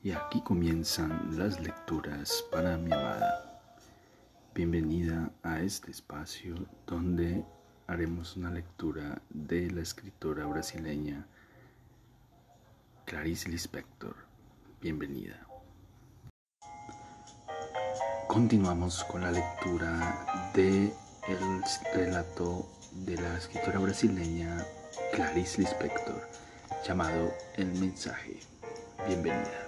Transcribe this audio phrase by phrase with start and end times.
[0.00, 3.60] Y aquí comienzan las lecturas para mi amada.
[4.54, 6.54] Bienvenida a este espacio
[6.86, 7.44] donde
[7.88, 11.26] haremos una lectura de la escritora brasileña
[13.06, 14.14] Clarice Lispector.
[14.80, 15.44] Bienvenida.
[18.28, 20.92] Continuamos con la lectura de
[21.26, 22.68] el relato
[23.04, 24.64] de la escritora brasileña
[25.12, 26.22] Clarice Lispector
[26.86, 28.38] llamado El mensaje.
[29.08, 29.67] Bienvenida.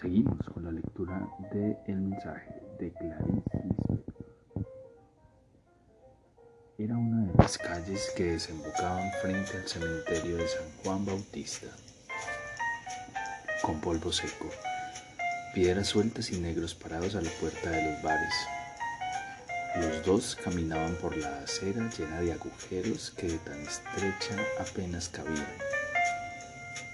[0.00, 4.66] Seguimos con la lectura de El mensaje de Clarice Lispector.
[6.78, 11.68] Era una de las calles que desembocaban frente al cementerio de San Juan Bautista,
[13.62, 14.48] con polvo seco,
[15.54, 18.34] piedras sueltas y negros parados a la puerta de los bares.
[19.76, 25.46] Los dos caminaban por la acera llena de agujeros que de tan estrecha apenas cabían.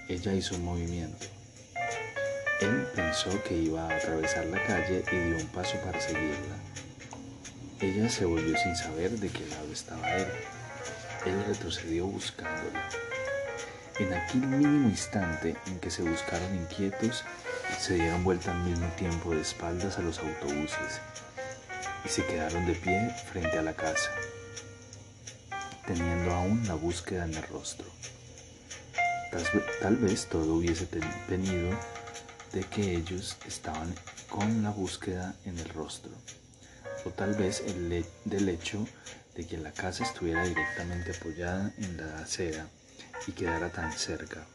[0.07, 1.25] Ella hizo un movimiento
[2.61, 6.55] él pensó que iba a atravesar la calle y dio un paso para seguirla.
[7.81, 10.27] Ella se volvió sin saber de qué lado estaba él.
[11.25, 12.89] Él retrocedió buscándola.
[13.99, 17.23] En aquel mínimo instante en que se buscaron inquietos,
[17.79, 21.01] se dieron vuelta al mismo tiempo de espaldas a los autobuses
[22.05, 24.11] y se quedaron de pie frente a la casa,
[25.85, 27.87] teniendo aún la búsqueda en el rostro.
[29.81, 30.87] Tal, vez todo hubiese
[31.27, 31.77] tenido
[32.55, 33.93] de que ellos estaban
[34.29, 36.13] con la búsqueda en el rostro,
[37.03, 38.87] o tal vez el del hecho
[39.35, 42.69] de que la casa estuviera directamente apoyada en la acera
[43.27, 44.47] y quedara tan cerca.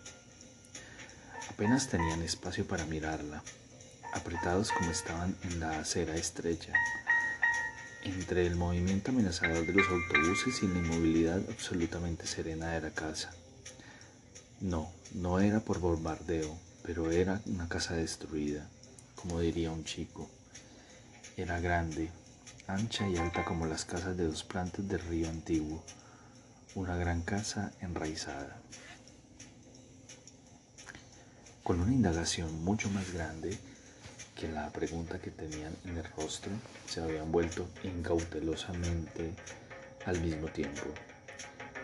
[1.50, 3.42] Apenas tenían espacio para mirarla,
[4.14, 6.72] apretados como estaban en la acera estrecha,
[8.02, 13.30] entre el movimiento amenazador de los autobuses y la inmovilidad absolutamente serena de la casa.
[14.62, 18.68] No, no era por bombardeo, pero era una casa destruida,
[19.14, 20.28] como diría un chico.
[21.36, 22.10] Era grande,
[22.66, 25.82] ancha y alta como las casas de dos plantas del río antiguo,
[26.74, 28.56] una gran casa enraizada.
[31.62, 33.58] Con una indagación mucho más grande
[34.34, 36.50] que la pregunta que tenían en el rostro,
[36.86, 39.34] se habían vuelto incautelosamente
[40.06, 40.84] al mismo tiempo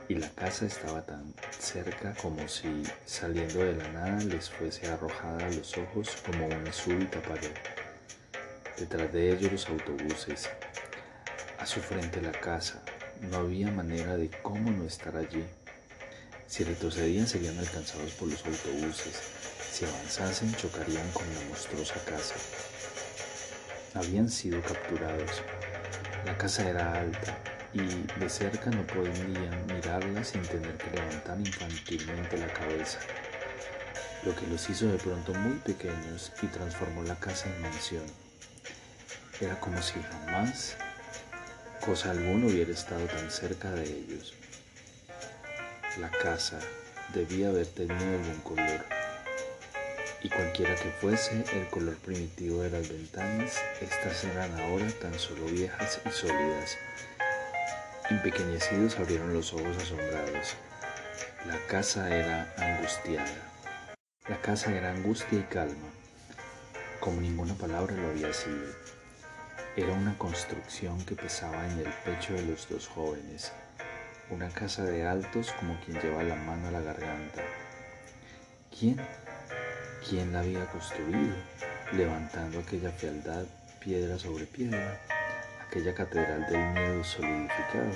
[0.08, 5.46] y la casa estaba tan cerca como si saliendo de la nada les fuese arrojada
[5.46, 7.50] a los ojos como una súbita pared.
[8.78, 10.48] Detrás de ellos los autobuses,
[11.58, 12.82] a su frente la casa,
[13.22, 15.44] no había manera de cómo no estar allí.
[16.46, 19.20] Si retrocedían serían alcanzados por los autobuses,
[19.72, 22.34] si avanzasen chocarían con la monstruosa casa.
[23.94, 25.42] Habían sido capturados.
[26.24, 27.38] La casa era alta,
[27.76, 32.98] y de cerca no podían mirarla sin tener que levantar infantilmente la cabeza,
[34.24, 38.04] lo que los hizo de pronto muy pequeños y transformó la casa en mansión.
[39.40, 40.76] Era como si jamás
[41.84, 44.32] cosa alguna hubiera estado tan cerca de ellos.
[46.00, 46.58] La casa
[47.12, 48.86] debía haber tenido algún color,
[50.22, 55.44] y cualquiera que fuese el color primitivo de las ventanas, estas eran ahora tan solo
[55.44, 56.78] viejas y sólidas
[58.08, 60.54] Empequeñecidos abrieron los ojos asombrados.
[61.44, 63.26] La casa era angustiada.
[64.28, 65.88] La casa era angustia y calma,
[67.00, 68.72] como ninguna palabra lo había sido.
[69.76, 73.50] Era una construcción que pesaba en el pecho de los dos jóvenes,
[74.30, 77.42] una casa de altos como quien lleva la mano a la garganta.
[78.78, 79.00] ¿Quién?
[80.08, 81.34] ¿Quién la había construido,
[81.92, 83.46] levantando aquella fealdad
[83.80, 85.00] piedra sobre piedra?
[85.68, 87.92] Aquella catedral del miedo solidificado?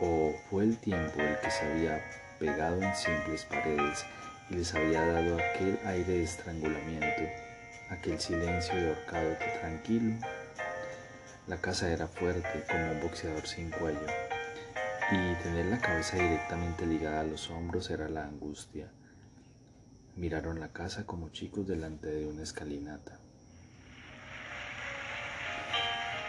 [0.00, 2.04] ¿O fue el tiempo el que se había
[2.38, 4.04] pegado en simples paredes
[4.50, 7.22] y les había dado aquel aire de estrangulamiento,
[7.90, 10.14] aquel silencio de ahorcado que tranquilo?
[11.46, 14.06] La casa era fuerte como un boxeador sin cuello
[15.10, 18.90] y tener la cabeza directamente ligada a los hombros era la angustia.
[20.16, 23.20] Miraron la casa como chicos delante de una escalinata.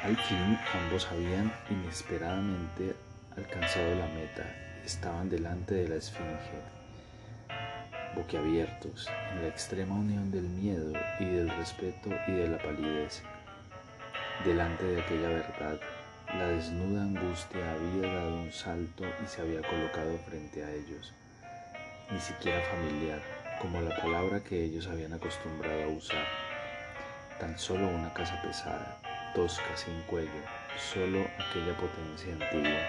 [0.08, 0.18] Al
[0.74, 2.96] ambos habían inesperadamente
[3.36, 4.46] alcanzado la meta.
[4.86, 6.62] Estaban delante de la esfinge,
[8.16, 13.22] boquiabiertos, en la extrema unión del miedo y del respeto y de la palidez.
[14.46, 15.78] Delante de aquella verdad,
[16.34, 21.12] la desnuda angustia había dado un salto y se había colocado frente a ellos,
[22.10, 23.20] ni siquiera familiar,
[23.62, 26.26] como la palabra que ellos habían acostumbrado a usar,
[27.42, 29.02] tan solo una casa pesada
[29.34, 30.42] tosca, sin cuello,
[30.78, 32.80] solo aquella potencia antigua.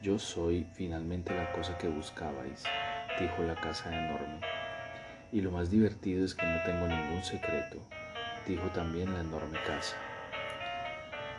[0.00, 2.64] Yo soy finalmente la cosa que buscabais,
[3.18, 4.40] dijo la casa enorme.
[5.32, 7.78] Y lo más divertido es que no tengo ningún secreto,
[8.46, 9.96] dijo también la enorme casa.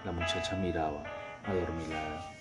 [0.05, 1.03] La muchacha miraba,
[1.45, 2.31] adormilada.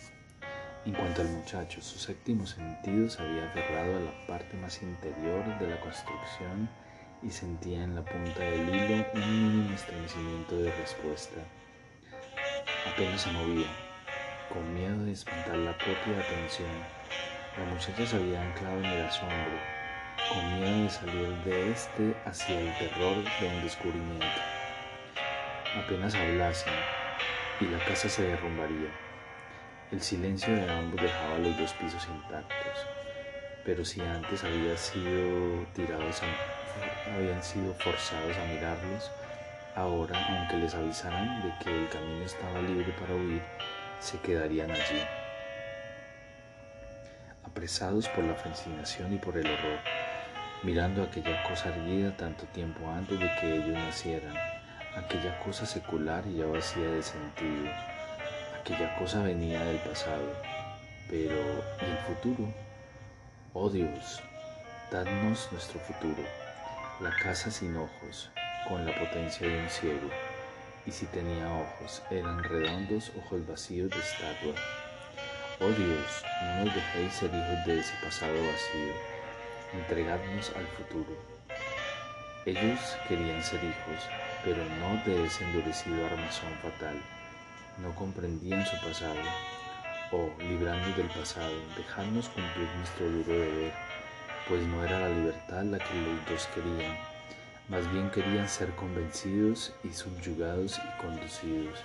[0.84, 5.58] En cuanto al muchacho, su séptimo sentido se había aferrado a la parte más interior
[5.58, 6.68] de la construcción
[7.22, 11.40] y sentía en la punta del hilo un mínimo estremecimiento de respuesta.
[12.92, 13.66] Apenas se movía,
[14.52, 16.70] con miedo de espantar la propia atención.
[17.58, 19.58] La muchacha se había anclado en el asombro,
[20.28, 24.26] con miedo de salir de este hacia el terror de un descubrimiento.
[25.84, 26.74] Apenas hablasen
[27.60, 28.90] y la casa se derrumbaría.
[29.90, 32.86] El silencio de ambos dejaba los dos pisos intactos,
[33.64, 36.22] pero si antes había sido tirados
[37.14, 39.10] habían sido forzados a mirarlos,
[39.74, 43.42] ahora, aunque les avisaran de que el camino estaba libre para huir,
[44.00, 45.02] se quedarían allí,
[47.44, 49.78] apresados por la fascinación y por el horror,
[50.62, 54.34] mirando aquella cosa erguida tanto tiempo antes de que ellos nacieran,
[54.96, 57.70] aquella cosa secular y ya vacía de sentido,
[58.60, 60.32] aquella cosa venía del pasado,
[61.08, 62.52] pero ¿y el futuro?
[63.54, 64.22] Oh Dios,
[64.90, 66.22] dadnos nuestro futuro,
[67.00, 68.30] la casa sin ojos,
[68.66, 70.10] con la potencia de un ciego
[70.84, 74.54] y si tenía ojos, eran redondos ojos vacíos de estatua.
[75.60, 78.94] Oh Dios, no nos dejéis ser hijos de ese pasado vacío,
[79.74, 81.14] entregadnos al futuro.
[82.46, 84.02] Ellos querían ser hijos,
[84.44, 86.96] pero no de ese endurecido armazón fatal.
[87.82, 89.20] No comprendían su pasado.
[90.10, 93.72] Oh, librando del pasado, dejadnos cumplir nuestro duro deber,
[94.48, 96.96] pues no era la libertad la que los dos querían,
[97.68, 101.78] más bien querían ser convencidos y subyugados y conducidos,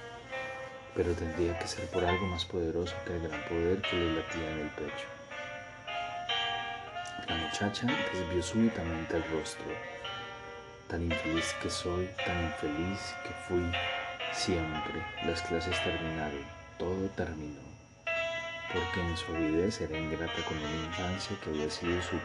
[0.96, 4.52] pero tendría que ser por algo más poderoso que el gran poder que les latía
[4.52, 5.08] en el pecho.
[7.28, 9.66] La muchacha desvió súbitamente el rostro.
[10.88, 13.72] Tan infeliz que soy, tan infeliz que fui
[14.34, 15.04] siempre.
[15.26, 16.46] Las clases terminaron,
[16.78, 17.73] todo terminó.
[18.74, 22.18] Porque en su avidez era ingrata con una infancia que había sido, su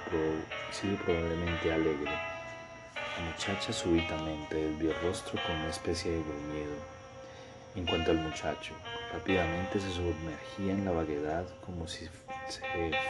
[1.04, 2.38] probablemente alegre
[3.18, 6.76] la muchacha súbitamente desvió el rostro con una especie de gruñido.
[7.74, 8.74] En cuanto al muchacho,
[9.12, 12.08] rápidamente se sumergía en la vaguedad como si
[12.48, 12.62] se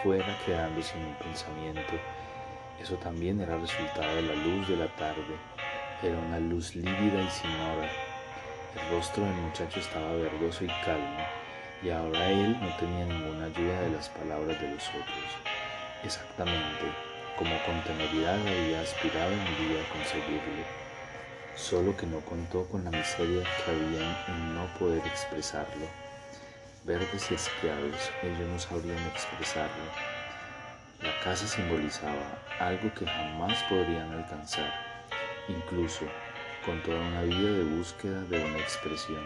[0.03, 1.93] fuera quedando sin un pensamiento.
[2.81, 5.37] Eso también era resultado de la luz de la tarde.
[6.03, 7.91] Era una luz lívida y sin hora.
[8.75, 11.25] El rostro del muchacho estaba verdoso y calmo,
[11.83, 15.29] y ahora él no tenía ninguna ayuda de las palabras de los otros.
[16.05, 17.09] Exactamente
[17.39, 20.65] como con temeridad había aspirado un día a conseguirlo,
[21.55, 25.87] solo que no contó con la miseria que había en no poder expresarlo.
[26.83, 29.85] Verdes y esquiados, ellos no sabrían expresarlo.
[31.01, 34.73] La casa simbolizaba algo que jamás podrían alcanzar,
[35.47, 36.07] incluso
[36.67, 39.25] con toda una vida de búsqueda de una expresión.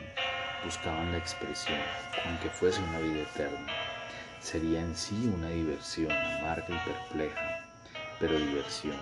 [0.64, 1.78] Buscaban la expresión,
[2.24, 3.72] aunque fuese una vida eterna.
[4.40, 7.60] Sería en sí una diversión amarga y perpleja,
[8.20, 8.96] pero diversión,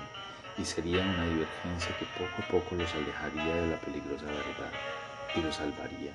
[0.57, 4.73] y sería una divergencia que poco a poco los alejaría de la peligrosa verdad
[5.35, 6.13] y los salvaría,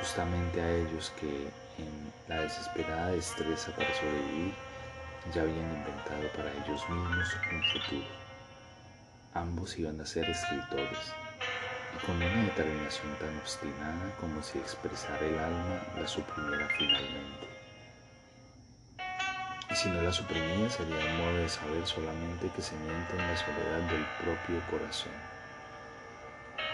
[0.00, 1.48] justamente a ellos que
[1.78, 4.54] en la desesperada destreza para sobrevivir
[5.34, 8.22] ya habían inventado para ellos mismos un futuro.
[9.34, 11.12] Ambos iban a ser escritores,
[12.00, 17.48] con una determinación tan obstinada como si expresar el alma la suprimiera finalmente.
[19.70, 23.18] Y si no la suprimía sería un modo de saber solamente que se miente en
[23.18, 25.12] la soledad del propio corazón.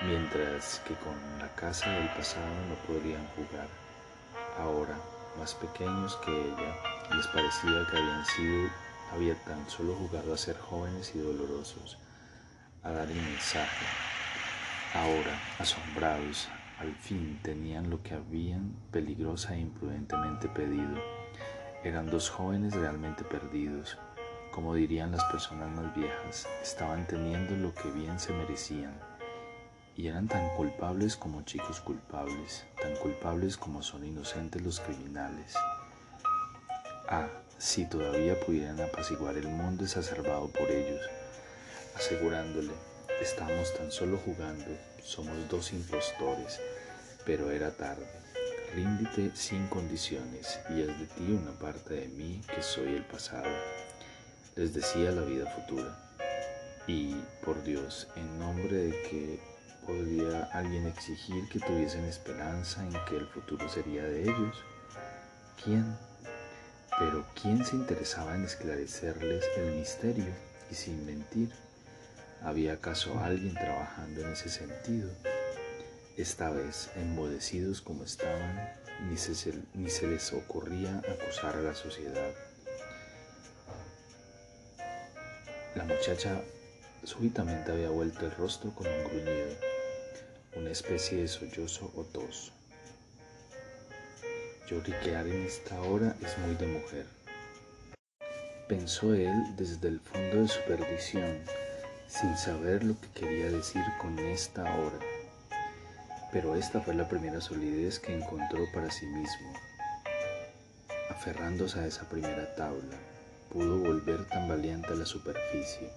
[0.03, 3.69] Mientras que con la casa del pasado no podrían jugar.
[4.59, 4.97] Ahora,
[5.39, 6.75] más pequeños que ella,
[7.15, 8.71] les parecía que habían sido,
[9.13, 11.99] había tan solo jugado a ser jóvenes y dolorosos,
[12.83, 13.87] a dar el mensaje.
[14.95, 20.97] Ahora, asombrados, al fin tenían lo que habían peligrosa e imprudentemente pedido.
[21.85, 23.99] Eran dos jóvenes realmente perdidos,
[24.51, 28.99] como dirían las personas más viejas, estaban teniendo lo que bien se merecían,
[29.95, 35.55] y eran tan culpables como chicos culpables, tan culpables como son inocentes los criminales.
[37.09, 37.29] Ah,
[37.59, 41.03] si todavía pudieran apaciguar el mundo exacerbado por ellos,
[41.95, 42.73] asegurándole,
[43.21, 44.65] estamos tan solo jugando,
[45.03, 46.61] somos dos impostores,
[47.25, 48.07] pero era tarde.
[48.75, 53.49] Ríndete sin condiciones y haz de ti una parte de mí que soy el pasado,
[54.57, 55.97] les decía la vida futura.
[56.87, 59.41] Y por Dios, en nombre de que
[59.87, 64.65] podría alguien exigir que tuviesen esperanza en que el futuro sería de ellos,
[65.65, 65.97] ¿quién?
[66.99, 70.33] Pero ¿quién se interesaba en esclarecerles el misterio
[70.71, 71.53] y sin mentir?
[72.43, 75.11] ¿Había acaso alguien trabajando en ese sentido?
[76.17, 78.73] Esta vez, enmudecidos como estaban,
[79.09, 82.33] ni se, ni se les ocurría acusar a la sociedad.
[85.75, 86.41] La muchacha
[87.05, 89.57] súbitamente había vuelto el rostro con un gruñido,
[90.57, 92.53] una especie de sollozo o tos.
[94.69, 97.07] Lloriquear en esta hora es muy de mujer.
[98.69, 101.39] Pensó él desde el fondo de su perdición,
[102.09, 104.99] sin saber lo que quería decir con esta hora.
[106.33, 109.53] Pero esta fue la primera solidez que encontró para sí mismo.
[111.11, 112.97] Aferrándose a esa primera tabla,
[113.53, 115.91] pudo volver tan valiente a la superficie,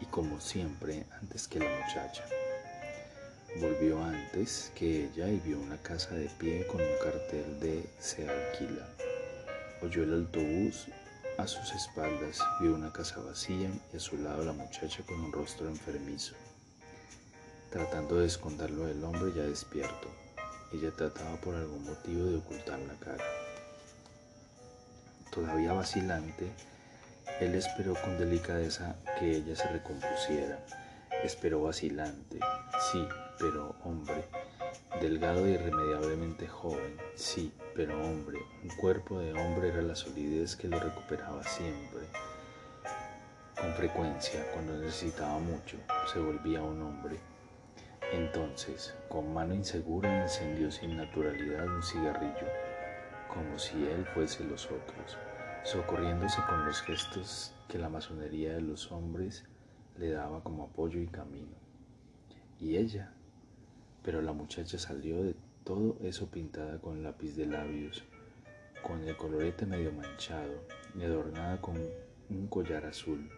[0.00, 2.24] y como siempre, antes que la muchacha.
[3.60, 8.28] Volvió antes que ella y vio una casa de pie con un cartel de se
[8.28, 8.88] alquila.
[9.80, 10.88] Oyó el autobús
[11.38, 15.32] a sus espaldas, vio una casa vacía y a su lado la muchacha con un
[15.32, 16.34] rostro enfermizo
[17.74, 20.08] tratando de esconderlo del hombre ya despierto.
[20.72, 23.24] Ella trataba por algún motivo de ocultar la cara.
[25.32, 26.52] Todavía vacilante,
[27.40, 30.64] él esperó con delicadeza que ella se recompusiera.
[31.24, 32.38] Esperó vacilante,
[32.92, 33.04] sí,
[33.40, 34.24] pero hombre.
[35.00, 38.38] Delgado y irremediablemente joven, sí, pero hombre.
[38.62, 42.02] Un cuerpo de hombre era la solidez que lo recuperaba siempre.
[43.60, 45.76] Con frecuencia, cuando necesitaba mucho,
[46.12, 47.18] se volvía un hombre.
[48.12, 52.46] Entonces, con mano insegura, encendió sin naturalidad un cigarrillo,
[53.28, 55.18] como si él fuese los otros,
[55.64, 59.44] socorriéndose con los gestos que la masonería de los hombres
[59.96, 61.56] le daba como apoyo y camino.
[62.60, 63.12] Y ella,
[64.04, 65.34] pero la muchacha salió de
[65.64, 68.04] todo eso pintada con lápiz de labios,
[68.82, 70.62] con el colorete medio manchado
[70.96, 71.76] y adornada con
[72.30, 73.28] un collar azul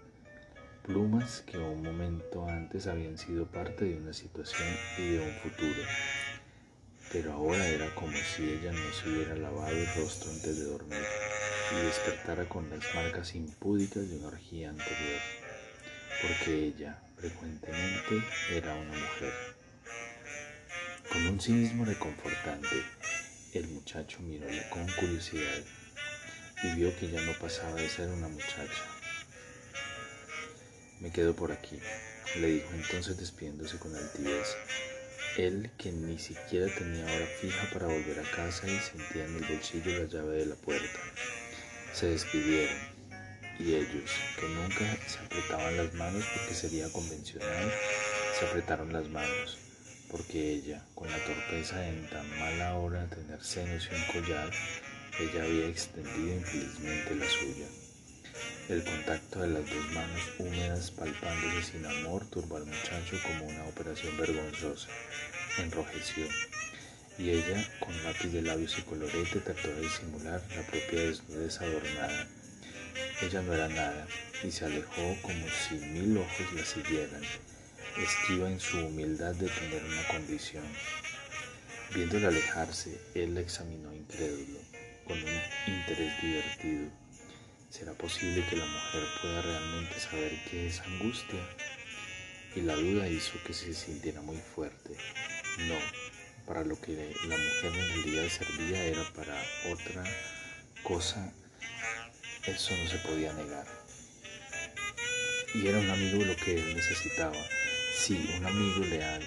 [0.86, 4.68] plumas que un momento antes habían sido parte de una situación
[4.98, 5.82] y de un futuro.
[7.12, 11.02] Pero ahora era como si ella no se hubiera lavado el rostro antes de dormir
[11.72, 15.20] y despertara con las marcas impúdicas de una orgía anterior,
[16.22, 19.55] porque ella frecuentemente era una mujer.
[21.16, 22.84] Con un cinismo reconfortante,
[23.54, 25.62] el muchacho miróla con curiosidad
[26.62, 28.84] y vio que ya no pasaba de ser una muchacha
[31.00, 31.80] me quedo por aquí,
[32.38, 34.46] le dijo entonces despidiéndose con altivez.
[35.38, 39.44] Él, que ni siquiera tenía hora fija para volver a casa y sentía en el
[39.46, 41.00] bolsillo la llave de la puerta.
[41.94, 42.76] Se despidieron
[43.58, 47.72] y ellos, que nunca se apretaban las manos porque sería convencional,
[48.38, 49.65] se apretaron las manos
[50.10, 54.50] porque ella, con la torpeza de en tan mala hora tener senos y un collar,
[55.18, 57.66] ella había extendido infelizmente la suya.
[58.68, 63.64] El contacto de las dos manos húmedas palpándose sin amor turbó al muchacho como una
[63.64, 64.88] operación vergonzosa.
[65.58, 66.26] Enrojeció.
[67.18, 72.28] Y ella, con lápiz de labios y colorete, trató de disimular la propia desnudez adornada.
[73.22, 74.06] Ella no era nada
[74.42, 77.22] y se alejó como si mil ojos la siguieran,
[78.02, 80.64] esquiva en su humildad de tener una condición.
[81.94, 84.58] Viéndola alejarse, él la examinó incrédulo,
[85.06, 86.90] con un interés divertido
[87.78, 91.40] ¿Será posible que la mujer pueda realmente saber qué es angustia?
[92.54, 94.96] Y la duda hizo que se sintiera muy fuerte.
[95.58, 95.74] No,
[96.46, 99.36] para lo que la mujer en realidad servía era para
[99.70, 100.04] otra
[100.82, 101.30] cosa,
[102.46, 103.66] eso no se podía negar.
[105.52, 107.36] Y era un amigo lo que él necesitaba,
[108.06, 109.20] sí, un amigo leal.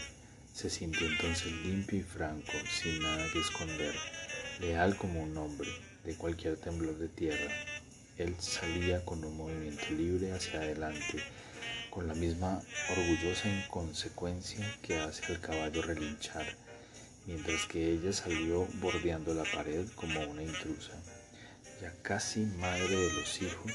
[0.53, 3.93] Se sintió entonces limpio y franco, sin nada que esconder,
[4.61, 5.69] leal como un hombre
[6.05, 7.51] de cualquier temblor de tierra,
[8.17, 11.21] él salía con un movimiento libre hacia adelante,
[11.89, 16.45] con la misma orgullosa inconsecuencia que hace al caballo relinchar,
[17.27, 20.93] mientras que ella salió bordeando la pared como una intrusa,
[21.81, 23.73] ya casi madre de los hijos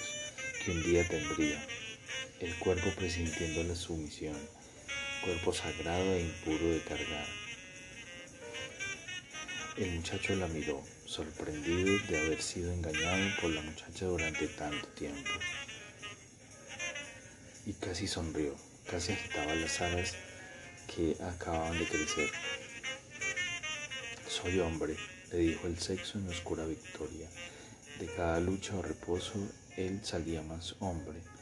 [0.65, 1.63] que un día tendría,
[2.41, 4.37] el cuerpo presintiendo la sumisión,
[5.25, 7.27] cuerpo sagrado e impuro de cargar.
[9.79, 15.31] El muchacho la miró sorprendido de haber sido engañado por la muchacha durante tanto tiempo.
[17.65, 18.55] Y casi sonrió,
[18.87, 20.15] casi agitaba las alas
[20.95, 22.31] que acababan de crecer.
[24.29, 24.95] Soy hombre,
[25.33, 27.31] le dijo el sexo en oscura victoria.
[27.99, 29.39] De cada lucha o reposo,
[29.79, 31.34] él salía más hombre.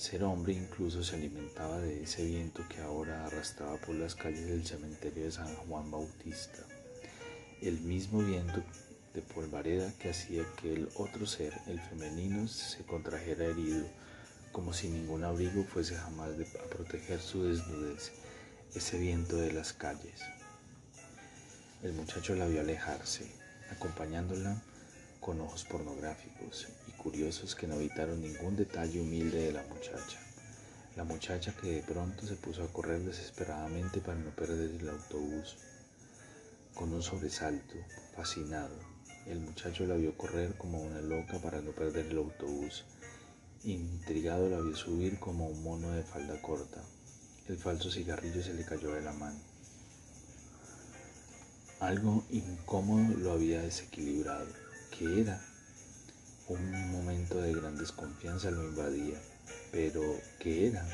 [0.00, 4.66] Ser hombre incluso se alimentaba de ese viento que ahora arrastraba por las calles del
[4.66, 6.64] cementerio de San Juan Bautista.
[7.60, 8.62] El mismo viento
[9.12, 13.86] de polvareda que hacía que el otro ser, el femenino, se contrajera herido,
[14.52, 18.12] como si ningún abrigo fuese jamás a proteger su desnudez,
[18.74, 20.22] ese viento de las calles.
[21.82, 23.30] El muchacho la vio alejarse,
[23.70, 24.62] acompañándola
[25.20, 26.68] con ojos pornográficos
[27.02, 30.18] curiosos que no evitaron ningún detalle humilde de la muchacha.
[30.96, 35.56] La muchacha que de pronto se puso a correr desesperadamente para no perder el autobús.
[36.74, 37.74] Con un sobresalto,
[38.14, 38.76] fascinado,
[39.26, 42.84] el muchacho la vio correr como una loca para no perder el autobús.
[43.64, 46.82] Intrigado la vio subir como un mono de falda corta.
[47.48, 49.40] El falso cigarrillo se le cayó de la mano.
[51.80, 54.48] Algo incómodo lo había desequilibrado.
[54.90, 55.49] ¿Qué era?
[56.50, 59.22] Un momento de gran desconfianza lo invadía.
[59.70, 60.02] Pero,
[60.40, 60.84] ¿qué era?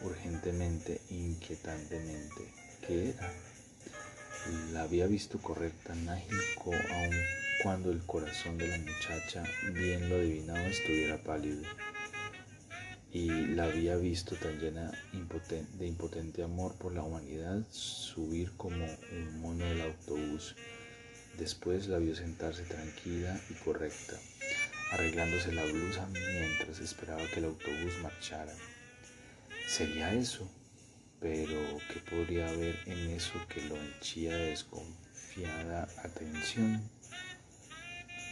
[0.00, 2.50] Urgentemente, inquietantemente,
[2.86, 3.30] ¿qué era?
[4.72, 6.34] La había visto correr tan ágil
[6.64, 7.14] aun
[7.62, 9.44] cuando el corazón de la muchacha,
[9.74, 11.62] bien lo adivinaba, estuviera pálido.
[13.12, 19.40] Y la había visto tan llena de impotente amor por la humanidad subir como un
[19.42, 20.56] mono del autobús.
[21.38, 24.18] Después la vio sentarse tranquila y correcta,
[24.90, 28.54] arreglándose la blusa mientras esperaba que el autobús marchara.
[29.66, 30.50] ¿Sería eso?
[31.20, 36.90] Pero, ¿qué podría haber en eso que lo henchía de desconfiada atención?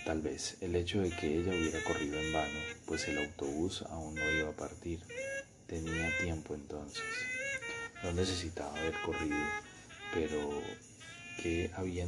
[0.04, 4.14] Tal vez el hecho de que ella hubiera corrido en vano, pues el autobús aún
[4.14, 5.00] no iba a partir.
[5.66, 7.04] Tenía tiempo entonces.
[8.02, 9.36] No necesitaba haber corrido,
[10.14, 10.62] pero
[11.42, 12.06] ¿qué había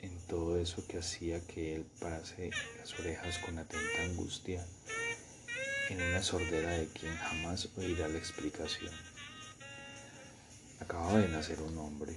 [0.00, 4.66] en, todo eso que hacía que él parase las orejas con atenta angustia
[5.88, 8.92] en una sordera de quien jamás oirá la explicación?
[10.80, 12.16] Acababa de nacer un hombre,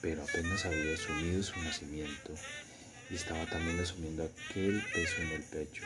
[0.00, 2.34] pero apenas había asumido su nacimiento
[3.10, 5.84] y estaba también asumiendo aquel peso en el pecho.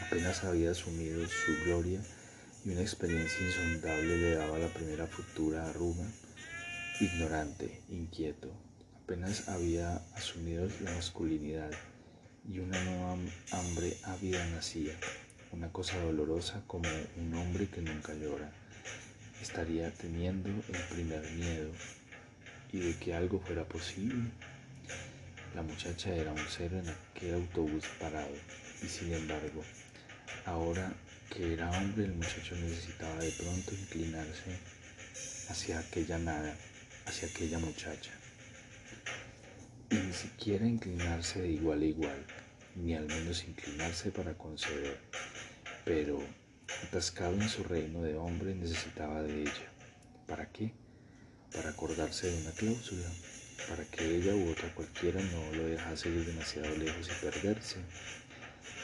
[0.00, 2.00] Apenas había asumido su gloria
[2.64, 6.10] y una experiencia insondable le daba la primera futura a Ruma,
[7.00, 8.63] ignorante, inquieto.
[9.04, 11.70] Apenas había asumido la masculinidad
[12.50, 13.18] y una nueva
[13.52, 14.94] hambre ávida nacía,
[15.52, 16.88] una cosa dolorosa como
[17.18, 18.50] un hombre que nunca llora
[19.42, 21.70] estaría teniendo el primer miedo
[22.72, 24.30] y de que algo fuera posible.
[25.54, 28.34] La muchacha era un ser en aquel autobús parado
[28.82, 29.62] y sin embargo,
[30.46, 30.94] ahora
[31.28, 34.58] que era hombre, el muchacho necesitaba de pronto inclinarse
[35.50, 36.56] hacia aquella nada,
[37.04, 38.10] hacia aquella muchacha.
[40.14, 42.26] Siquiera inclinarse de igual a igual,
[42.76, 44.98] ni al menos inclinarse para conceder,
[45.84, 46.22] pero
[46.82, 49.68] Atascado en su reino de hombre, necesitaba de ella.
[50.26, 50.72] ¿Para qué?
[51.54, 53.08] Para acordarse de una cláusula,
[53.68, 57.76] para que ella u otra cualquiera no lo dejase ir demasiado lejos y perderse,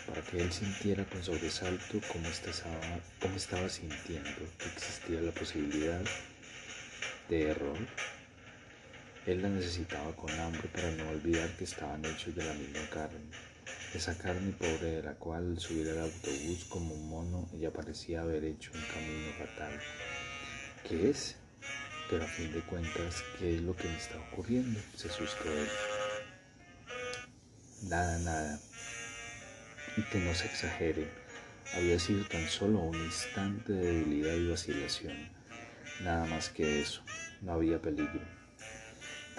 [0.06, 6.02] para que él sintiera con sobresalto cómo estaba, cómo estaba sintiendo que existía la posibilidad
[7.28, 7.78] de error.
[9.26, 13.50] Él la necesitaba con hambre para no olvidar que estaban hechos de la misma carne
[13.94, 18.20] esa carne pobre de la cual al subir al autobús como un mono ella parecía
[18.20, 19.80] haber hecho un camino fatal.
[20.88, 21.36] ¿Qué es?
[22.08, 24.78] Pero a fin de cuentas, ¿qué es lo que me está ocurriendo?
[24.94, 25.68] Se asustó él.
[27.82, 28.60] Nada, nada.
[29.96, 31.08] Y que no se exagere,
[31.74, 35.30] había sido tan solo un instante de debilidad y vacilación.
[36.02, 37.02] Nada más que eso,
[37.42, 38.20] no había peligro.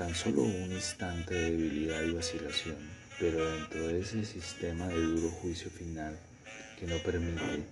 [0.02, 2.76] Tan solo un instante de debilidad y vacilación
[3.20, 6.18] pero dentro de ese sistema de duro juicio final
[6.80, 7.64] que no permite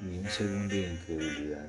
[0.00, 1.68] ni un segundo de incredulidad.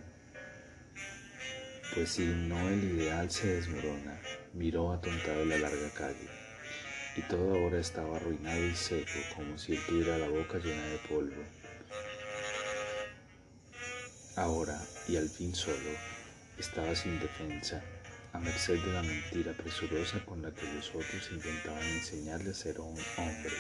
[1.93, 4.17] Pues si no el ideal se desmorona,
[4.53, 6.29] miró atontado la larga calle,
[7.17, 10.99] y todo ahora estaba arruinado y seco, como si él tuviera la boca llena de
[10.99, 11.43] polvo.
[14.37, 15.91] Ahora, y al fin solo,
[16.57, 17.83] estaba sin defensa,
[18.35, 22.81] a merced de la mentira presurosa con la que los otros intentaban enseñarle a ser
[22.81, 23.53] un hombre.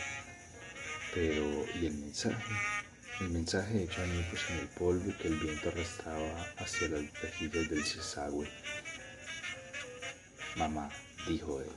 [1.13, 2.53] Pero, ¿y el mensaje?
[3.21, 7.83] El mensaje hecho añicos en el polvo que el viento arrastraba hacia las vajillas del
[7.83, 8.49] desagüe.
[10.57, 10.89] Mamá,
[11.25, 11.69] dijo él.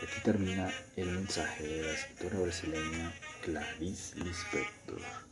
[0.00, 5.31] Aquí termina el mensaje de la escritora brasileña Clarice Lispector.